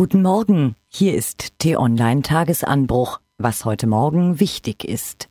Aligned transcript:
Guten 0.00 0.22
Morgen, 0.22 0.76
hier 0.88 1.14
ist 1.14 1.58
T-Online 1.58 2.22
Tagesanbruch, 2.22 3.20
was 3.36 3.66
heute 3.66 3.86
Morgen 3.86 4.40
wichtig 4.40 4.82
ist. 4.82 5.28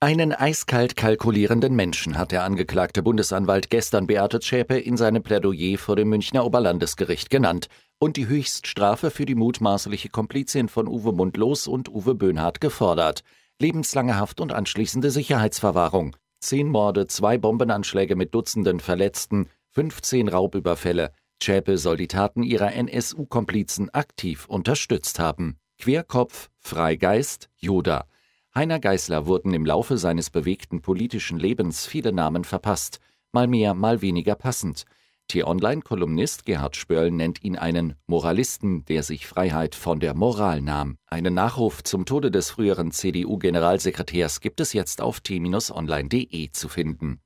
Einen 0.00 0.32
eiskalt 0.32 0.96
kalkulierenden 0.96 1.76
Menschen 1.76 2.18
hat 2.18 2.32
der 2.32 2.42
angeklagte 2.42 3.04
Bundesanwalt 3.04 3.70
gestern 3.70 4.08
Beate 4.08 4.40
Zschäpe 4.40 4.76
in 4.80 4.96
seinem 4.96 5.22
Plädoyer 5.22 5.78
vor 5.78 5.94
dem 5.94 6.08
Münchner 6.08 6.44
Oberlandesgericht 6.44 7.30
genannt 7.30 7.68
und 8.00 8.16
die 8.16 8.26
Höchststrafe 8.26 9.12
für 9.12 9.26
die 9.26 9.36
mutmaßliche 9.36 10.08
Komplizin 10.08 10.68
von 10.68 10.88
Uwe 10.88 11.12
Mundlos 11.12 11.68
und 11.68 11.88
Uwe 11.88 12.16
Böhnhardt 12.16 12.60
gefordert. 12.60 13.22
Lebenslange 13.60 14.18
Haft 14.18 14.40
und 14.40 14.52
anschließende 14.52 15.12
Sicherheitsverwahrung. 15.12 16.16
Zehn 16.40 16.66
Morde, 16.66 17.06
zwei 17.06 17.38
Bombenanschläge 17.38 18.16
mit 18.16 18.34
Dutzenden 18.34 18.80
Verletzten, 18.80 19.48
15 19.68 20.26
Raubüberfälle, 20.26 21.12
Zschäpe 21.40 21.78
soll 21.78 21.96
die 21.96 22.08
Taten 22.08 22.42
ihrer 22.42 22.72
NSU-Komplizen 22.74 23.90
aktiv 23.90 24.46
unterstützt 24.46 25.18
haben. 25.18 25.56
Querkopf, 25.78 26.50
Freigeist, 26.58 27.48
Joda. 27.56 28.06
Heiner 28.54 28.78
Geißler 28.78 29.26
wurden 29.26 29.54
im 29.54 29.64
Laufe 29.64 29.96
seines 29.96 30.28
bewegten 30.28 30.82
politischen 30.82 31.38
Lebens 31.38 31.86
viele 31.86 32.12
Namen 32.12 32.44
verpasst, 32.44 33.00
mal 33.32 33.46
mehr, 33.46 33.74
mal 33.74 34.02
weniger 34.02 34.34
passend. 34.34 34.84
T-Online-Kolumnist 35.28 36.44
Gerhard 36.44 36.74
Spörl 36.74 37.12
nennt 37.12 37.44
ihn 37.44 37.56
einen 37.56 37.94
Moralisten, 38.08 38.84
der 38.86 39.04
sich 39.04 39.28
Freiheit 39.28 39.76
von 39.76 40.00
der 40.00 40.12
Moral 40.12 40.60
nahm. 40.60 40.96
Einen 41.06 41.34
Nachruf 41.34 41.84
zum 41.84 42.04
Tode 42.04 42.32
des 42.32 42.50
früheren 42.50 42.90
CDU-Generalsekretärs 42.90 44.40
gibt 44.40 44.60
es 44.60 44.72
jetzt 44.72 45.00
auf 45.00 45.20
t-online.de 45.20 46.50
zu 46.50 46.68
finden. 46.68 47.20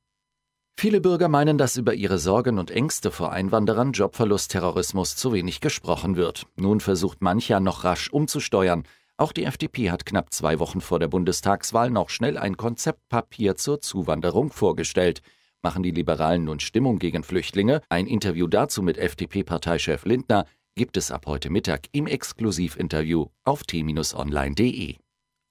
Viele 0.77 1.01
Bürger 1.01 1.29
meinen, 1.29 1.57
dass 1.57 1.77
über 1.77 1.95
ihre 1.95 2.19
Sorgen 2.19 2.59
und 2.59 2.71
Ängste 2.71 3.11
vor 3.11 3.33
Einwanderern, 3.33 3.93
Jobverlust, 3.93 4.51
Terrorismus 4.51 5.17
zu 5.17 5.33
wenig 5.33 5.61
gesprochen 5.61 6.17
wird. 6.17 6.47
Nun 6.57 6.81
versucht 6.81 7.23
mancher 7.23 7.61
noch 7.61 7.85
rasch 7.85 8.11
umzusteuern. 8.11 8.85
Auch 9.17 9.33
die 9.33 9.45
FDP 9.45 9.91
hat 9.91 10.05
knapp 10.05 10.33
zwei 10.33 10.59
Wochen 10.59 10.81
vor 10.81 10.99
der 10.99 11.09
Bundestagswahl 11.09 11.91
noch 11.91 12.11
schnell 12.11 12.37
ein 12.37 12.57
Konzeptpapier 12.57 13.57
zur 13.57 13.81
Zuwanderung 13.81 14.51
vorgestellt. 14.51 15.23
Machen 15.63 15.85
die 15.85 15.93
Liberalen 15.93 16.45
nun 16.45 16.61
Stimmung 16.61 16.99
gegen 16.99 17.23
Flüchtlinge? 17.23 17.81
Ein 17.89 18.07
Interview 18.07 18.49
dazu 18.49 18.83
mit 18.83 18.99
FDP-Parteichef 18.99 20.05
Lindner 20.05 20.45
gibt 20.75 20.97
es 20.97 21.13
ab 21.13 21.27
heute 21.27 21.49
Mittag 21.51 21.87
im 21.93 22.09
Exklusivinterview 22.09 23.29
auf 23.45 23.63
t-online.de. 23.63 24.97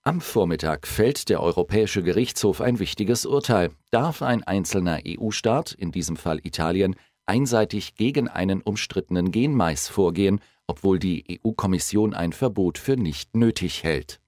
Am 0.05 0.19
Vormittag 0.19 0.85
fällt 0.85 1.29
der 1.29 1.41
Europäische 1.41 2.03
Gerichtshof 2.03 2.59
ein 2.59 2.79
wichtiges 2.79 3.25
Urteil. 3.25 3.71
Darf 3.89 4.21
ein 4.21 4.43
einzelner 4.43 4.99
EU-Staat, 5.07 5.71
in 5.71 5.93
diesem 5.93 6.17
Fall 6.17 6.39
Italien, 6.43 6.97
einseitig 7.25 7.95
gegen 7.95 8.27
einen 8.27 8.61
umstrittenen 8.61 9.31
Genmais 9.31 9.87
vorgehen, 9.87 10.41
obwohl 10.67 10.99
die 10.99 11.39
EU-Kommission 11.41 12.13
ein 12.13 12.33
Verbot 12.33 12.77
für 12.77 12.97
nicht 12.97 13.37
nötig 13.37 13.85
hält? 13.85 14.19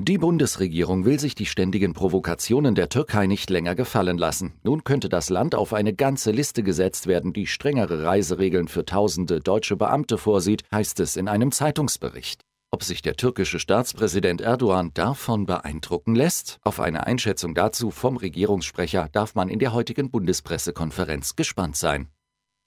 Die 0.00 0.18
Bundesregierung 0.18 1.04
will 1.04 1.20
sich 1.20 1.36
die 1.36 1.46
ständigen 1.46 1.92
Provokationen 1.92 2.74
der 2.74 2.88
Türkei 2.88 3.28
nicht 3.28 3.50
länger 3.50 3.76
gefallen 3.76 4.18
lassen. 4.18 4.54
Nun 4.64 4.82
könnte 4.82 5.08
das 5.08 5.30
Land 5.30 5.54
auf 5.54 5.74
eine 5.74 5.94
ganze 5.94 6.32
Liste 6.32 6.64
gesetzt 6.64 7.06
werden, 7.06 7.32
die 7.32 7.46
strengere 7.46 8.02
Reiseregeln 8.02 8.66
für 8.66 8.84
tausende 8.84 9.38
deutsche 9.38 9.76
Beamte 9.76 10.18
vorsieht, 10.18 10.64
heißt 10.72 10.98
es 10.98 11.16
in 11.16 11.28
einem 11.28 11.52
Zeitungsbericht. 11.52 12.47
Ob 12.70 12.84
sich 12.84 13.00
der 13.00 13.16
türkische 13.16 13.58
Staatspräsident 13.58 14.42
Erdogan 14.42 14.92
davon 14.92 15.46
beeindrucken 15.46 16.14
lässt? 16.14 16.58
Auf 16.62 16.80
eine 16.80 17.06
Einschätzung 17.06 17.54
dazu 17.54 17.90
vom 17.90 18.18
Regierungssprecher 18.18 19.08
darf 19.10 19.34
man 19.34 19.48
in 19.48 19.58
der 19.58 19.72
heutigen 19.72 20.10
Bundespressekonferenz 20.10 21.34
gespannt 21.34 21.76
sein. 21.76 22.08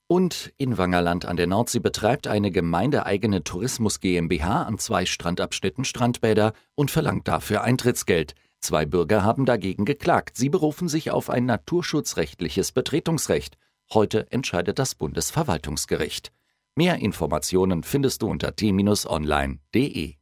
Und 0.08 0.54
in 0.58 0.80
Wangerland 0.80 1.26
an 1.26 1.38
der 1.38 1.46
Nordsee 1.46 1.80
betreibt 1.80 2.26
eine 2.26 2.50
gemeindeeigene 2.50 3.44
Tourismus 3.44 4.00
GmbH 4.00 4.64
an 4.64 4.80
zwei 4.80 5.06
Strandabschnitten 5.06 5.86
Strandbäder 5.86 6.54
und 6.74 6.90
verlangt 6.90 7.28
dafür 7.28 7.62
Eintrittsgeld. 7.62 8.34
Zwei 8.60 8.88
Bürger 8.88 9.24
haben 9.24 9.46
dagegen 9.46 9.86
geklagt. 9.86 10.36
Sie 10.36 10.50
berufen 10.50 10.88
sich 10.88 11.12
auf 11.12 11.30
ein 11.30 11.46
naturschutzrechtliches 11.46 12.72
Betretungsrecht. 12.72 13.58
Heute 13.94 14.32
entscheidet 14.32 14.80
das 14.80 14.96
Bundesverwaltungsgericht. 14.96 16.32
Mehr 16.76 17.00
Informationen 17.00 17.84
findest 17.84 18.22
du 18.22 18.28
unter 18.28 18.56
t-online.de. 18.56 20.21